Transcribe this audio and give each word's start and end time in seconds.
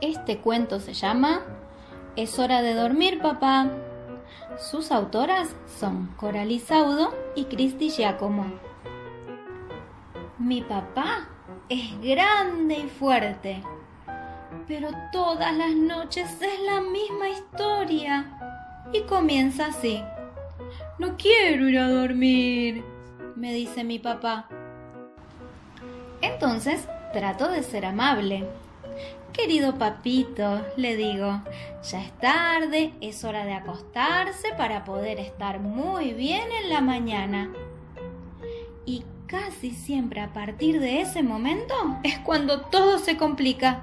Este 0.00 0.38
cuento 0.38 0.78
se 0.78 0.94
llama 0.94 1.40
Es 2.14 2.38
hora 2.38 2.62
de 2.62 2.74
dormir, 2.74 3.20
papá. 3.20 3.68
Sus 4.56 4.92
autoras 4.92 5.56
son 5.66 6.14
Coralie 6.16 6.60
Saudo 6.60 7.12
y 7.34 7.46
Cristi 7.46 7.90
Giacomo. 7.90 8.46
Mi 10.38 10.62
papá 10.62 11.28
es 11.68 12.00
grande 12.00 12.78
y 12.78 12.88
fuerte, 12.88 13.60
pero 14.68 14.90
todas 15.10 15.52
las 15.56 15.74
noches 15.74 16.30
es 16.40 16.60
la 16.64 16.80
misma 16.80 17.30
historia. 17.30 18.38
Y 18.92 19.02
comienza 19.02 19.66
así. 19.66 20.00
No 20.98 21.16
quiero 21.16 21.68
ir 21.68 21.78
a 21.78 21.90
dormir, 21.90 22.84
me 23.34 23.52
dice 23.52 23.82
mi 23.82 23.98
papá. 23.98 24.48
Entonces 26.20 26.86
trato 27.12 27.48
de 27.48 27.64
ser 27.64 27.84
amable. 27.84 28.46
Querido 29.32 29.78
papito, 29.78 30.62
le 30.76 30.96
digo, 30.96 31.42
ya 31.82 32.02
es 32.02 32.12
tarde, 32.18 32.92
es 33.00 33.22
hora 33.24 33.44
de 33.44 33.52
acostarse 33.52 34.48
para 34.56 34.84
poder 34.84 35.20
estar 35.20 35.60
muy 35.60 36.12
bien 36.12 36.48
en 36.62 36.70
la 36.70 36.80
mañana. 36.80 37.52
Y 38.84 39.04
casi 39.26 39.70
siempre 39.70 40.20
a 40.20 40.32
partir 40.32 40.80
de 40.80 41.02
ese 41.02 41.22
momento 41.22 41.74
es 42.02 42.18
cuando 42.18 42.62
todo 42.62 42.98
se 42.98 43.16
complica. 43.16 43.82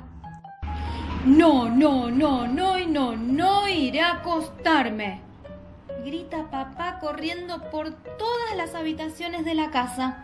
No, 1.26 1.70
no, 1.70 2.12
no, 2.12 2.48
no 2.48 2.78
y 2.78 2.86
no, 2.86 3.16
no 3.16 3.68
iré 3.68 4.02
a 4.02 4.16
acostarme. 4.16 5.22
Grita 6.04 6.52
papá 6.52 7.00
corriendo 7.00 7.70
por 7.72 7.92
todas 7.92 8.56
las 8.58 8.76
habitaciones 8.76 9.46
de 9.46 9.56
la 9.56 9.72
casa. 9.72 10.24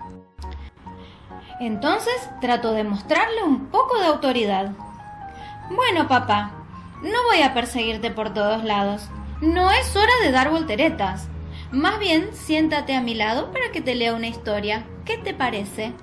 Entonces 1.62 2.16
trato 2.42 2.74
de 2.74 2.84
mostrarle 2.84 3.44
un 3.44 3.68
poco 3.68 4.00
de 4.00 4.08
autoridad. 4.08 4.72
Bueno, 5.70 6.08
papá, 6.08 6.54
no 7.04 7.24
voy 7.30 7.44
a 7.44 7.54
perseguirte 7.54 8.10
por 8.10 8.34
todos 8.34 8.63
lados. 8.63 9.10
No 9.41 9.70
es 9.70 9.96
hora 9.96 10.12
de 10.24 10.32
dar 10.32 10.50
volteretas. 10.50 11.27
Más 11.72 12.00
bien, 12.00 12.32
siéntate 12.34 12.96
a 12.96 13.02
mi 13.02 13.13
lado 13.13 13.52
para 13.52 13.72
que 13.72 13.80
te 13.80 13.94
lea 13.94 14.16
una 14.16 14.27
historia. 14.27 14.88
¿Qué 15.05 15.20
te 15.20 15.35
parece? 15.35 15.94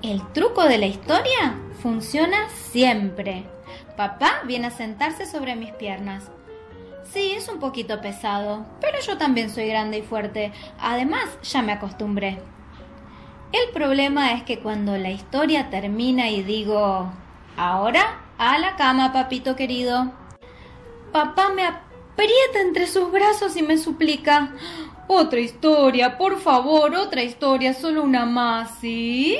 El 0.00 0.24
truco 0.32 0.62
de 0.62 0.78
la 0.78 0.86
historia 0.86 1.56
funciona 1.82 2.48
siempre. 2.50 3.46
Papá 3.96 4.42
viene 4.44 4.68
a 4.68 4.70
sentarse 4.70 5.26
sobre 5.26 5.56
mis 5.56 5.72
piernas. 5.72 6.30
Sí, 7.02 7.32
es 7.32 7.48
un 7.48 7.58
poquito 7.58 8.00
pesado, 8.00 8.64
pero 8.80 9.00
yo 9.00 9.18
también 9.18 9.50
soy 9.50 9.66
grande 9.66 9.98
y 9.98 10.02
fuerte. 10.02 10.52
Además, 10.78 11.24
ya 11.42 11.62
me 11.62 11.72
acostumbré. 11.72 12.38
El 13.52 13.72
problema 13.72 14.32
es 14.32 14.42
que 14.42 14.58
cuando 14.58 14.98
la 14.98 15.10
historia 15.10 15.70
termina 15.70 16.28
y 16.28 16.42
digo, 16.42 17.10
ahora 17.56 18.20
a 18.36 18.58
la 18.58 18.76
cama, 18.76 19.12
papito 19.12 19.56
querido, 19.56 20.12
papá 21.12 21.48
me 21.54 21.64
aprieta 21.64 22.60
entre 22.60 22.86
sus 22.86 23.10
brazos 23.10 23.56
y 23.56 23.62
me 23.62 23.78
suplica, 23.78 24.52
otra 25.06 25.40
historia, 25.40 26.18
por 26.18 26.38
favor, 26.38 26.94
otra 26.94 27.22
historia, 27.22 27.72
solo 27.72 28.02
una 28.02 28.26
más, 28.26 28.78
¿sí? 28.80 29.38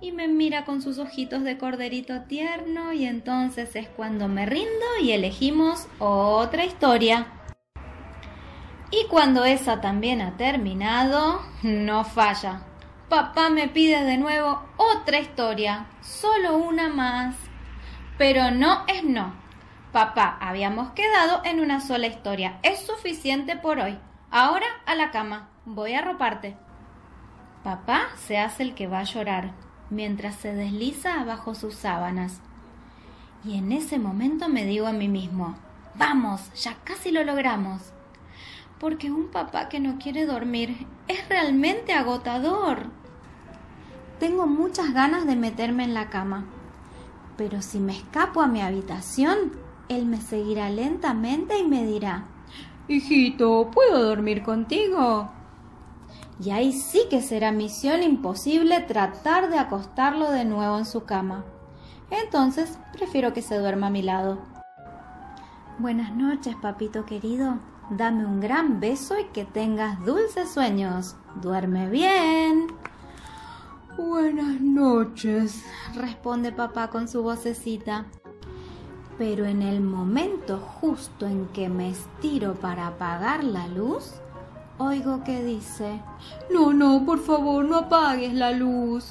Y 0.00 0.10
me 0.10 0.26
mira 0.26 0.64
con 0.64 0.82
sus 0.82 0.98
ojitos 0.98 1.44
de 1.44 1.58
corderito 1.58 2.22
tierno 2.22 2.92
y 2.92 3.04
entonces 3.04 3.76
es 3.76 3.88
cuando 3.88 4.26
me 4.26 4.44
rindo 4.46 4.86
y 5.00 5.12
elegimos 5.12 5.86
otra 6.00 6.64
historia. 6.64 7.28
Y 8.90 9.06
cuando 9.08 9.44
esa 9.44 9.80
también 9.80 10.20
ha 10.20 10.36
terminado, 10.36 11.40
no 11.62 12.04
falla. 12.04 12.71
Papá 13.12 13.50
me 13.50 13.68
pide 13.68 14.04
de 14.04 14.16
nuevo 14.16 14.62
otra 14.78 15.18
historia, 15.20 15.84
solo 16.00 16.56
una 16.56 16.88
más. 16.88 17.36
Pero 18.16 18.52
no 18.52 18.86
es 18.88 19.04
no. 19.04 19.34
Papá, 19.92 20.38
habíamos 20.40 20.92
quedado 20.92 21.42
en 21.44 21.60
una 21.60 21.82
sola 21.82 22.06
historia. 22.06 22.58
Es 22.62 22.86
suficiente 22.86 23.54
por 23.54 23.80
hoy. 23.80 23.98
Ahora 24.30 24.64
a 24.86 24.94
la 24.94 25.10
cama. 25.10 25.50
Voy 25.66 25.92
a 25.92 25.98
arroparte. 25.98 26.56
Papá 27.62 28.06
se 28.16 28.38
hace 28.38 28.62
el 28.62 28.74
que 28.74 28.86
va 28.86 29.00
a 29.00 29.04
llorar, 29.04 29.52
mientras 29.90 30.36
se 30.36 30.54
desliza 30.54 31.22
bajo 31.24 31.54
sus 31.54 31.74
sábanas. 31.74 32.40
Y 33.44 33.58
en 33.58 33.72
ese 33.72 33.98
momento 33.98 34.48
me 34.48 34.64
digo 34.64 34.86
a 34.86 34.92
mí 34.94 35.08
mismo, 35.08 35.54
vamos, 35.96 36.50
ya 36.54 36.76
casi 36.82 37.10
lo 37.10 37.22
logramos. 37.24 37.92
Porque 38.80 39.10
un 39.10 39.28
papá 39.28 39.68
que 39.68 39.80
no 39.80 39.98
quiere 39.98 40.24
dormir 40.24 40.86
es 41.08 41.28
realmente 41.28 41.92
agotador. 41.92 43.01
Tengo 44.18 44.46
muchas 44.46 44.92
ganas 44.92 45.26
de 45.26 45.36
meterme 45.36 45.84
en 45.84 45.94
la 45.94 46.10
cama, 46.10 46.44
pero 47.36 47.62
si 47.62 47.80
me 47.80 47.92
escapo 47.96 48.40
a 48.40 48.46
mi 48.46 48.60
habitación, 48.60 49.52
él 49.88 50.06
me 50.06 50.20
seguirá 50.20 50.70
lentamente 50.70 51.58
y 51.58 51.66
me 51.66 51.84
dirá, 51.84 52.26
Hijito, 52.88 53.70
¿puedo 53.72 54.02
dormir 54.02 54.42
contigo? 54.42 55.30
Y 56.40 56.50
ahí 56.50 56.72
sí 56.72 57.02
que 57.08 57.22
será 57.22 57.52
misión 57.52 58.02
imposible 58.02 58.80
tratar 58.80 59.50
de 59.50 59.58
acostarlo 59.58 60.30
de 60.30 60.44
nuevo 60.44 60.78
en 60.78 60.84
su 60.84 61.04
cama. 61.04 61.44
Entonces 62.10 62.78
prefiero 62.92 63.32
que 63.32 63.42
se 63.42 63.58
duerma 63.58 63.86
a 63.86 63.90
mi 63.90 64.02
lado. 64.02 64.38
Buenas 65.78 66.12
noches, 66.14 66.54
papito 66.56 67.06
querido. 67.06 67.58
Dame 67.90 68.26
un 68.26 68.40
gran 68.40 68.80
beso 68.80 69.18
y 69.18 69.24
que 69.32 69.44
tengas 69.44 70.04
dulces 70.04 70.50
sueños. 70.50 71.16
Duerme 71.40 71.88
bien. 71.88 72.66
Buenas 74.12 74.60
noches, 74.60 75.64
responde 75.94 76.52
papá 76.52 76.88
con 76.88 77.08
su 77.08 77.22
vocecita. 77.22 78.04
Pero 79.16 79.46
en 79.46 79.62
el 79.62 79.80
momento 79.80 80.58
justo 80.58 81.26
en 81.26 81.46
que 81.46 81.70
me 81.70 81.88
estiro 81.88 82.52
para 82.52 82.88
apagar 82.88 83.42
la 83.42 83.68
luz, 83.68 84.12
oigo 84.76 85.24
que 85.24 85.42
dice, 85.42 85.98
no, 86.52 86.74
no, 86.74 87.06
por 87.06 87.20
favor, 87.20 87.64
no 87.64 87.78
apagues 87.78 88.34
la 88.34 88.50
luz. 88.50 89.10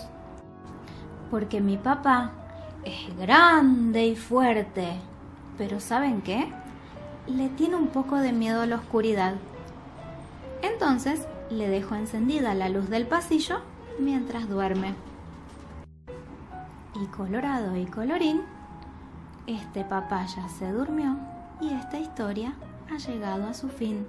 Porque 1.31 1.61
mi 1.61 1.78
papá 1.78 2.34
es 2.84 3.17
grande 3.17 4.06
y 4.06 4.16
fuerte, 4.16 4.97
pero 5.57 5.79
¿saben 5.79 6.22
qué? 6.22 6.53
Le 7.25 7.50
tiene 7.50 7.75
un 7.75 7.88
poco 7.88 8.17
de 8.17 8.34
miedo 8.34 8.61
a 8.61 8.67
la 8.67 8.75
oscuridad. 8.75 9.34
Entonces 10.61 11.25
le 11.50 11.69
dejo 11.69 11.95
encendida 11.95 12.53
la 12.53 12.69
luz 12.69 12.88
del 12.88 13.07
pasillo 13.07 13.70
mientras 14.01 14.50
duerme. 14.50 14.94
Y 17.01 17.06
colorado 17.07 17.75
y 17.78 17.85
colorín, 17.85 18.41
este 19.47 19.84
papá 19.85 20.25
ya 20.25 20.50
se 20.50 20.72
durmió 20.72 21.17
y 21.62 21.69
esta 21.69 22.00
historia 22.00 22.53
ha 22.91 22.97
llegado 22.97 23.47
a 23.47 23.53
su 23.53 23.69
fin. 23.69 24.06